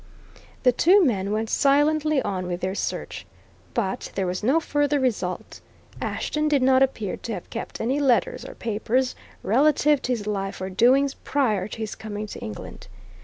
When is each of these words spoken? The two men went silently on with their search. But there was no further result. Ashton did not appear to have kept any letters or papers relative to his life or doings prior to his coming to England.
The 0.63 0.71
two 0.71 1.05
men 1.05 1.29
went 1.31 1.47
silently 1.51 2.23
on 2.23 2.47
with 2.47 2.61
their 2.61 2.73
search. 2.73 3.27
But 3.75 4.11
there 4.15 4.25
was 4.25 4.41
no 4.41 4.59
further 4.59 4.99
result. 4.99 5.61
Ashton 6.01 6.47
did 6.47 6.63
not 6.63 6.81
appear 6.81 7.17
to 7.17 7.33
have 7.33 7.51
kept 7.51 7.79
any 7.79 7.99
letters 7.99 8.43
or 8.43 8.55
papers 8.55 9.13
relative 9.43 10.01
to 10.01 10.11
his 10.13 10.25
life 10.25 10.59
or 10.59 10.71
doings 10.71 11.13
prior 11.13 11.67
to 11.67 11.77
his 11.77 11.93
coming 11.93 12.25
to 12.25 12.39
England. 12.39 12.87